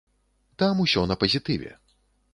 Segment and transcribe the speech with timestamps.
[0.63, 1.71] Там усё на пазітыве.